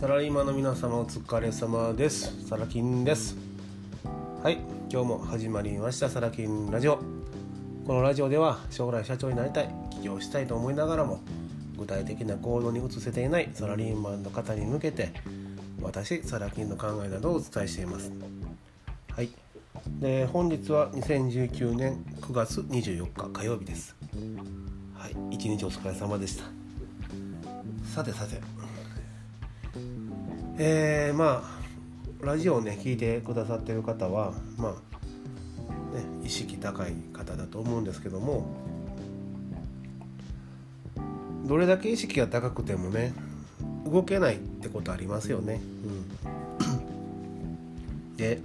[0.00, 2.48] サラリーマンの皆様お疲れ様です。
[2.48, 3.36] サラキンです。
[4.42, 4.56] はい
[4.90, 6.08] 今日も始まりました。
[6.08, 6.96] サラキンラジオ。
[7.86, 11.20] このラジオでは将来社長になりたい起業したいと思いながらも
[11.76, 15.12] 具体的な行動に移せていないサラリーマンの方に向けて
[15.82, 18.10] 私サラキンの考えなどをお伝えしています。
[19.14, 19.28] はい。
[20.00, 23.94] で本日は2019年9月24日火曜日です。
[24.94, 26.44] はい一日お疲れ様でした。
[27.84, 28.40] さてさて
[30.62, 31.42] えー、ま
[32.22, 34.72] あラジオをね聞いてくださってる方はまあ
[35.96, 38.46] ね意識高い方だと思うんですけども
[41.46, 43.14] どれだけ意識が高くてもね
[43.86, 45.62] 動けないってことありますよね。
[47.38, 48.38] うん、で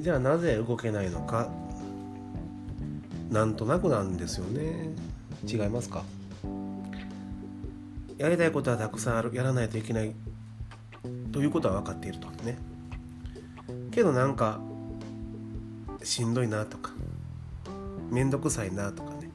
[0.00, 1.50] じゃあなぜ動けないのか
[3.30, 4.88] なんとなくなんですよね。
[5.46, 6.02] 違いますか？
[8.24, 10.14] やりたいことはたくさんあるやらないといけない
[11.30, 12.56] ということは分かっているとね。
[13.90, 14.60] けどなんか
[16.02, 16.92] しんどいなとか
[18.10, 19.28] 面倒くさいなとかね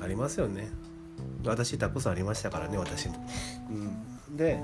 [0.00, 0.68] ありますよね。
[1.44, 3.08] 私たくさんありましたからね私。
[3.08, 3.16] も、
[4.28, 4.60] うん、で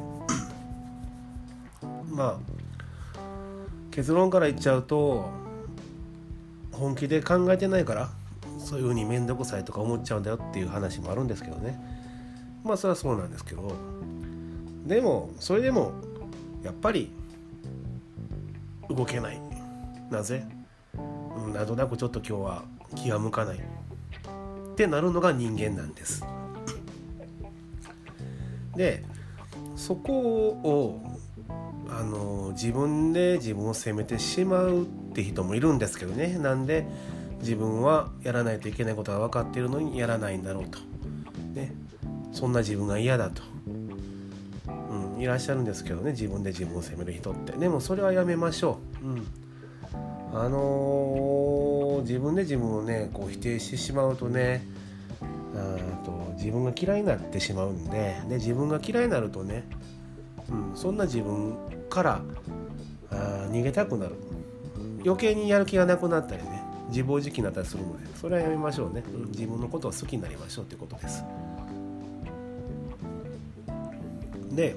[2.15, 2.39] まあ
[3.91, 5.29] 結論から言っちゃうと
[6.71, 8.11] 本気で考えてないから
[8.61, 11.99] そういうふうに面倒くさいとか思っちゃうんだよっていう話もあるんですけどね。
[12.69, 13.73] まあそれはそうなんですけど
[14.87, 15.93] でもそれでも
[16.63, 17.11] やっぱり
[18.89, 19.41] 動けない。
[20.11, 20.47] なぜ、
[20.97, 23.59] うん、なんとなくちょっと今日は気が向かない。
[23.59, 26.25] ってなるのが人間なんです。
[28.77, 29.05] で
[29.77, 31.03] そこを
[31.89, 36.39] あの自分で自分を責めてしまうって人もいるんですけどね。
[36.39, 36.87] なんで
[37.41, 40.79] 自分はやらないといけないことが分かっているのにやらないんだろうと、
[41.55, 41.73] ね、
[42.39, 47.51] そんな自分が嫌だと、うん、いらっしゃるんですけどね自分で自分を責める人って。
[47.51, 49.27] でもそれはやめましょう、うん、
[50.33, 54.65] あのー、自分で自分をねこう否定してしまうとね
[55.21, 59.65] あと自分が嫌いになってしまうんでで自分が嫌いになるとね、
[60.49, 61.57] うん、そんな自分
[61.91, 62.23] から
[63.11, 64.15] あ逃げたくなる。
[65.05, 71.25] 余計にやる気がなくなったりね自暴自棄になったりするのでそれはやめましょうね、うん、自分のことを好きになりましょうということです。
[74.59, 74.75] で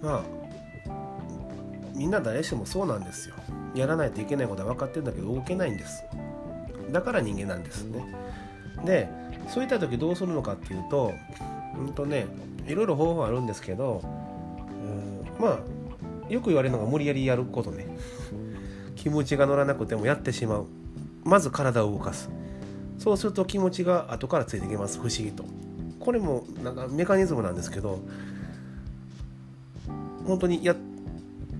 [0.00, 0.22] まあ
[1.94, 3.34] みんな誰しもそうなんですよ。
[3.74, 6.04] やらないといけないことは分かってるんだけど動けないんです。
[6.90, 8.02] だから人間なんですね。
[8.82, 9.10] で
[9.48, 11.12] そういった時どうするのかっていうと
[11.78, 12.26] うんとね
[12.66, 14.00] いろいろ方法あるんですけど
[14.82, 17.86] うんまあよく言われるのが無理やりやることね。
[18.96, 20.66] 気持ちが乗らなくてもやってしまう。
[21.24, 22.30] まず体を動かす。
[22.96, 24.96] そうすると気持ちが後からついてきます。
[24.96, 25.57] 不思議と。
[26.00, 28.00] これもなんかメカニズムなんですけど
[30.26, 30.74] 本当にや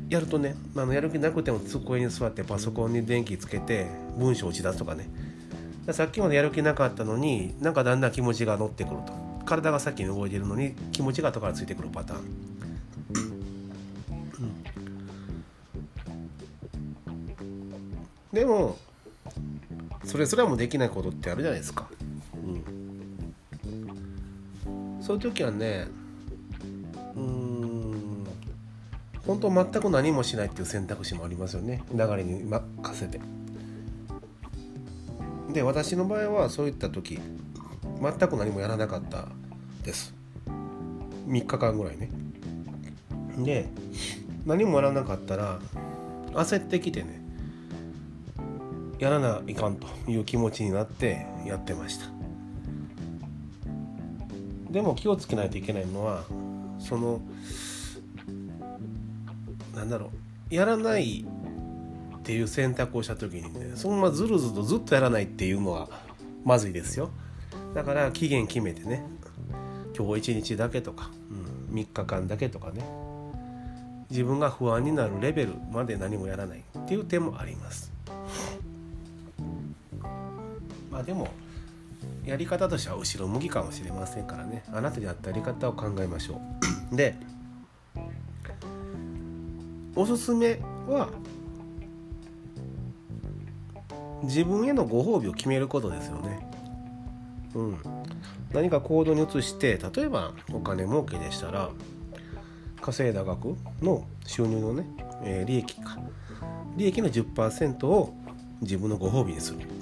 [0.09, 5.09] やるとねあのやる気なくても机に座ってパソコンに電気つけて文章を打ち出すとかね。
[5.91, 9.29] さっきまでやる気なかったのになんかだんだん気持ちが乗ってくると。
[9.49, 12.25] 体が先に動いてるのに気持ちが後からついてくるパターン、う
[14.43, 14.63] ん、
[18.31, 18.77] でも
[20.05, 21.89] それすらもできないことってあるじゃないですか、
[25.09, 25.87] そういう時はね
[27.17, 28.27] うん
[29.27, 31.83] 本当全く何もしないっていう選択肢もありますよね。
[31.95, 33.19] 流れに任せて。
[35.51, 37.19] で私の場合はそういった時
[38.03, 39.29] 全く何もやらなかった
[39.83, 40.15] です。
[41.27, 42.11] 3日間ぐらいね。
[43.39, 43.71] で
[44.45, 45.59] 何もやらなかったら
[46.35, 47.23] 焦ってきてね
[48.99, 52.18] やらないかんという気持ちになってやってました。
[54.71, 56.25] でも気をつけないといけないのは
[56.79, 57.21] その
[59.75, 60.11] なんだろ
[60.51, 61.25] うやらない
[62.17, 65.89] っていう選択をした時にねそのままずるずるとずっとやらないっていうのは
[66.45, 67.11] まずいですよ。
[67.75, 69.05] だから期限決めてね
[69.97, 71.11] 今日1日だけとか、
[71.71, 72.83] うん、3日間だけとかね
[74.11, 77.93] 自分が不安になるレベルまで何もやらないっていう点もあります。
[80.91, 81.29] まあでも
[82.29, 84.63] やり方としては後ろ向きかもしれませんからね。
[84.71, 86.41] あなたに合ったやり方を考えましょ
[86.93, 86.93] う。
[86.97, 87.17] で
[89.97, 91.09] おすすめは
[94.23, 96.47] 自分へのご褒美を決めることですよね。
[97.55, 97.79] うん、
[98.53, 101.71] 何か行動に移して例えばお金儲けでしたら
[102.81, 104.87] 稼いだ額の収入のね、
[105.25, 105.99] えー、利益か。
[106.77, 108.15] 利益の10%を
[108.61, 109.78] 自分のご褒美にする。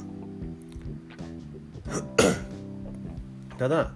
[3.59, 3.93] ただ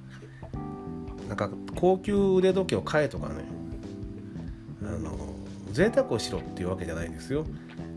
[1.28, 3.34] なんか高級腕時計を買えとかね。
[4.82, 5.16] あの
[5.72, 7.44] 贅沢をしろっていうわけじゃないんですよ。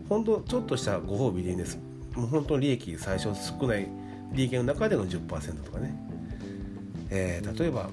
[0.08, 1.78] 本当ちょっとしたご褒美でいいんです。
[2.14, 3.88] もう本当利益最初少ない
[4.32, 5.96] 利益の中での10%とかね、
[7.10, 7.88] えー、例えば、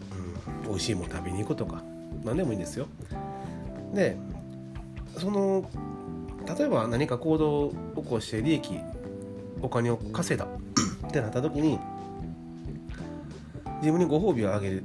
[0.63, 1.83] うん、美味しいもの食べに行くとか
[2.23, 2.87] 何でもいいんですよ。
[3.93, 4.17] で
[5.17, 5.69] その
[6.57, 8.79] 例えば何か行動を起こして利益
[9.61, 10.45] お金を稼いだ
[11.07, 11.79] ってなった時に
[13.81, 14.83] 自分にご褒美をあげる。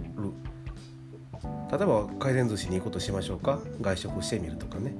[1.70, 3.60] 例えば回転寿司に行くことしましょうか。
[3.80, 4.94] 外食してみるとかね。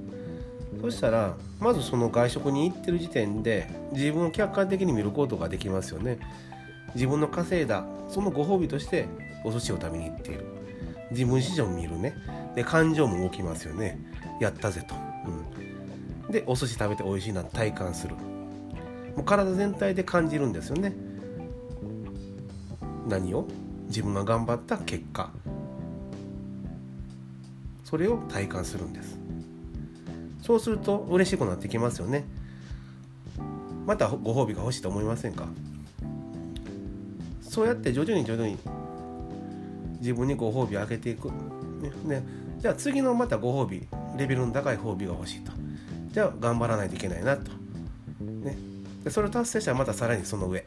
[0.81, 6.19] そしたらまずその外食に行ってる時点で自分を客観的に見ることができますよね。
[6.95, 9.07] 自分の稼いだそのご褒美として
[9.45, 10.45] お寿司を食べに行っている。
[11.11, 12.15] 自分史上見るね。
[12.55, 13.99] で感情も動きますよね。
[14.41, 14.95] やったぜと、
[16.27, 18.15] うん、でお寿司食べて美味しいな体感する。
[19.17, 20.95] もう体全体で感じるんですよね。
[23.09, 23.47] 何を？
[23.87, 25.31] 自分が頑張った結果。
[27.85, 29.19] それを体感するんです。
[30.43, 32.25] そうすると嬉しくなってきますよね。
[33.87, 35.47] またご褒美が欲しいと思いませんか？
[37.41, 38.59] そうやって徐々に徐々に
[40.01, 41.31] 自分にご褒美をあげていく、
[42.05, 42.23] ね、
[42.59, 43.87] じゃあ次のまたご褒美
[44.17, 45.53] レベルの高い褒美が欲しいと。
[46.13, 47.51] じゃあ頑張らないといけないなと、
[48.21, 48.57] ね、
[49.05, 50.67] でそれを達成したらまたさらにその上。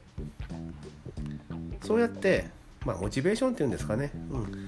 [1.81, 2.49] そうやって
[2.89, 4.67] まあモチベーションっていうんですかね、うん、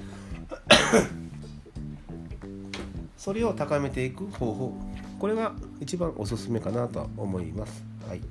[3.17, 4.77] それを高めていく方法。
[5.17, 8.21] これが一番おすすめかなとは思います、はい、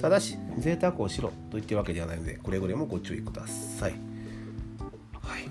[0.00, 3.92] ただし贅沢をしろと言ってるわけではないのでくれぐれもご注意ください、
[5.20, 5.46] はい、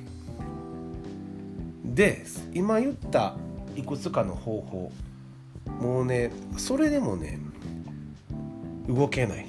[1.83, 3.35] で今言った
[3.75, 4.91] いくつかの方法。
[5.79, 7.39] もうねそれでもね
[8.87, 9.47] 動けない。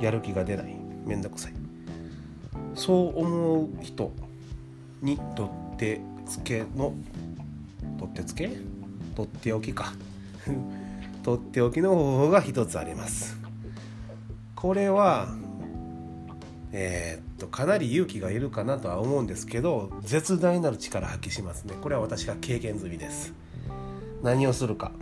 [0.00, 0.74] やる気が出ない。
[1.04, 1.61] めんどくさい
[2.74, 4.12] そう思う人
[5.02, 6.94] にとってつけの
[7.98, 8.50] とってつけ？
[9.14, 9.92] とっておきか。
[11.22, 13.36] とっておきの方法が一つあります。
[14.56, 15.34] これは
[16.72, 21.74] えー、っとかなり勇気がいるかなとは思うんですけど絶大なる力発揮しますね。
[21.80, 23.34] これは私が経験済みです。
[24.22, 24.92] 何をするか。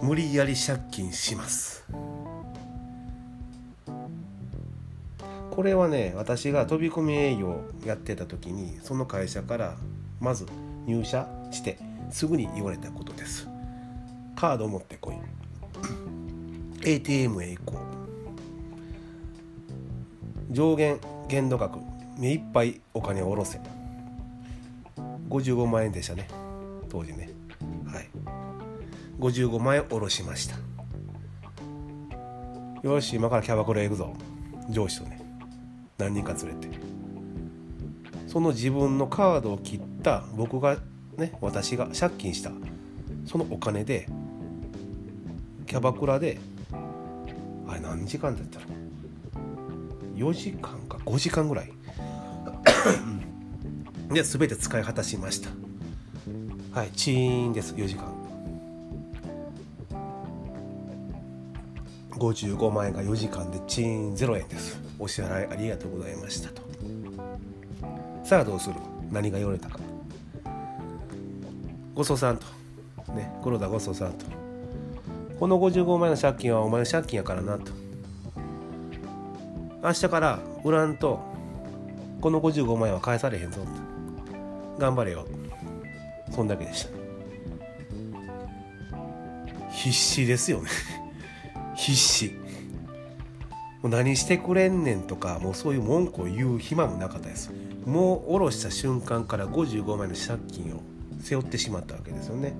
[0.00, 1.84] 無理やり借金します。
[5.58, 9.76] これはね私が飛び込み営業やってた時にその会社から
[10.20, 10.46] まず
[10.86, 11.80] 入社して
[12.12, 13.48] すぐに言われたことです。
[14.36, 15.16] カードを持ってこい。
[16.88, 17.76] ATM へ行こ
[20.48, 20.54] う。
[20.54, 21.80] 上限限度額
[22.16, 23.60] 目いっぱいお金を下ろせ。
[25.28, 26.28] 55万円でしたね。
[26.88, 27.30] 当時ね。
[27.84, 28.08] はい。
[29.18, 30.54] 55万円下ろしました。
[32.84, 34.14] よし今からキャバクラ行くぞ。
[34.70, 35.17] 上司とね。
[35.98, 36.78] 何人か連れて。
[38.28, 40.76] その自分のカードを切った僕が
[41.16, 42.52] ね私が借金した
[43.24, 44.06] そのお金で
[45.66, 46.38] キャバクラで
[47.66, 48.66] あれ何時間だったら
[50.14, 51.72] 4時間か5時間ぐらい。
[54.12, 55.50] で全て使い果たしました。
[56.72, 58.12] はいチーンです4時間。
[62.10, 64.87] 55万円が4時間でチーン0円です。
[64.98, 66.62] お支払いありがとうございましたと。
[68.24, 68.74] さあどうする？
[69.10, 69.78] 何が言われたか。
[71.94, 72.46] ごそさんと。
[73.12, 74.26] ね黒田ごそさんと。
[75.38, 77.72] この55万円の借金はお前の借金やからなと。
[79.82, 81.20] 明日から売らんと
[82.20, 83.66] この55万円は返されへんぞと。
[84.78, 85.26] 頑張れよ。
[86.32, 86.90] そんだけでした。
[89.70, 90.68] 必死ですよね。
[91.76, 92.36] 必死。
[93.82, 97.52] もう何してくれんねんとかもうそういう文句を言う暇もなかったです。
[97.86, 100.80] もう下ろした瞬間から55万円の借金を
[101.20, 102.54] 背負ってしまったわけですよね。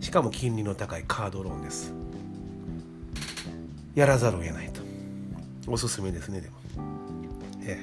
[0.00, 1.92] しかも金利の高いカードローンです。
[3.94, 4.82] やらざるを得ないと。
[5.66, 6.56] おすすめですねでも。
[7.62, 7.78] え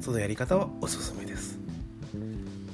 [0.00, 0.02] え。
[0.02, 1.58] そのやり方はおすすめです。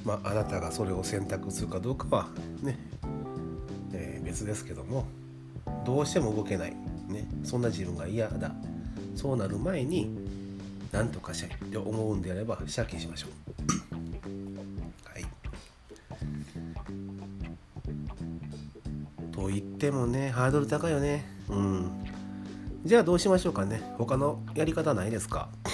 [0.04, 2.28] まああなたがそれを選択するかどうかは
[2.62, 2.78] ね、
[3.92, 5.07] えー、別ですけども。
[5.85, 6.71] どうしても動けない。
[7.09, 7.26] ね。
[7.45, 8.52] そんな自分が嫌だ。
[9.18, 10.08] そうなる前に
[10.92, 13.30] 何とかしたいって思うんであれば借金しましょう。
[15.10, 15.25] はい。
[19.32, 21.26] と言ってもねハードル高いよね。
[21.48, 21.90] うん。
[22.84, 23.82] じゃあどうしましょうかね。
[23.98, 25.48] 他のやり方ないですか？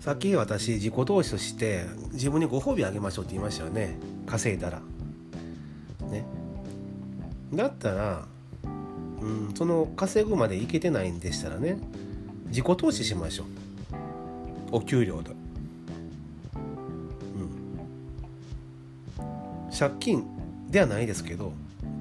[0.00, 3.96] さっき私自己投資として自分にご褒美あげましょうって言いましたよね。
[4.26, 4.80] 稼いだら。
[6.08, 6.24] ね。
[7.52, 8.26] だったら
[9.20, 11.78] うん、その稼ぐまでいけてないんでしたらね
[12.46, 13.46] 自己投資しましょう。
[14.72, 15.32] お給料だ、
[17.34, 17.38] う
[19.24, 20.24] ん、借金
[20.68, 21.52] ではないですけど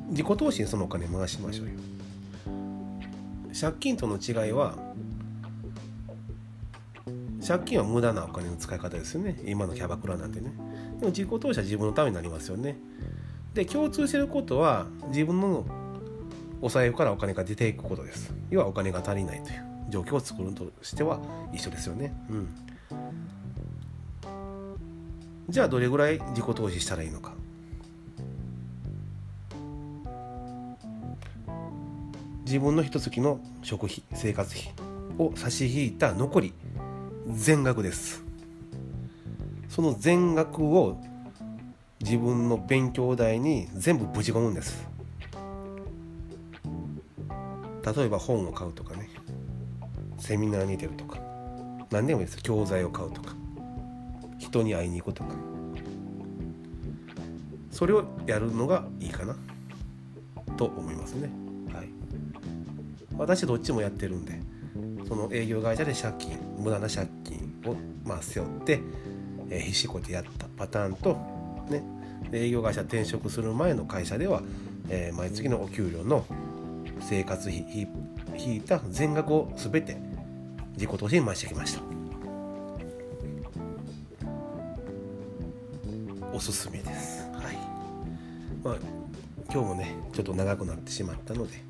[0.09, 1.73] 自己投資にそのお金回しましょうよ。
[3.59, 4.75] 借金との違いは
[7.45, 9.41] 借金は無駄なお金の使い方ですよね。
[9.45, 10.51] 今のキャバクラなんてね。
[10.99, 12.77] でも自己投資は自分のためになりますよね。
[13.53, 15.65] で共通してることは自分の
[16.61, 18.33] お財布からお金が出ていくことです。
[18.49, 21.19] 要はお金が足りないという状況を作るとしては
[21.53, 22.13] 一緒ですよね。
[22.29, 22.49] うん。
[25.49, 27.33] じゃあどれぐらい自己投資したらいいのか。
[32.45, 34.73] 自分の一月の食費生活費
[35.19, 36.53] を差し引いた残り
[37.27, 38.23] 全額です。
[39.69, 40.99] その全額を
[42.01, 44.87] 自分の勉強代に全部ぶち込むんです。
[47.93, 49.09] 例えば本を買うとかね。
[50.17, 51.19] セミナーに出るとか。
[51.89, 52.43] 何でもいいです。
[52.43, 53.35] 教材を買うとか。
[54.37, 55.35] 人に会いに行くとか。
[57.71, 59.35] それをやるのがいいかな。
[60.57, 61.29] と思いますね。
[61.73, 61.89] はい。
[63.17, 64.39] 私どっちもやってるんで
[65.07, 68.81] その営業会社で借金無駄な借金をまあ背負って、
[69.49, 71.17] えー、必死こいてやったパターンと
[71.69, 71.83] ね。
[72.31, 74.43] 営業会社転職する前の会社では、
[74.89, 76.25] えー、毎月のお給料の
[76.99, 77.87] 生活費
[78.37, 79.97] 引いた全額を全て
[80.73, 81.81] 自己投資に回してきました
[86.33, 87.55] おすすめですはい
[88.63, 88.75] まあ
[89.51, 91.63] 今日もねちょっと長くなってしまったので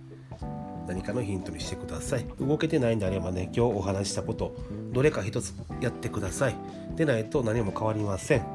[0.87, 4.55] 何かのヒントにしてください動けてないんであればね今日お話したこと
[4.91, 6.55] どれか一つやってください
[6.95, 8.45] でないと何も変わりません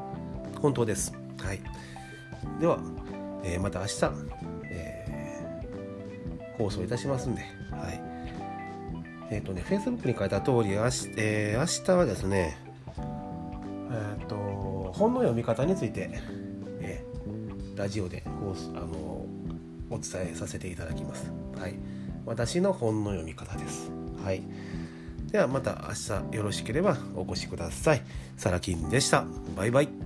[0.61, 1.61] 本当ですはい
[2.59, 2.79] では、
[3.43, 4.11] えー、また明日、
[6.57, 8.01] 放送いたしますんではい
[9.31, 12.57] えっ、ー、とね Facebook に書いた通り明日,、えー、明日はですね
[13.91, 14.35] えっ、と
[14.95, 16.09] 本の読み方について、
[16.81, 17.03] え
[17.75, 19.25] ラジオで放送あの
[19.89, 21.75] お伝えさせていただきますはい
[22.25, 23.91] 私の本の読み方です。
[24.23, 24.43] はい。
[25.31, 28.01] ではまた明日よろしければお越しください。
[28.37, 29.25] サラキンでした。
[29.55, 30.04] バイバイ。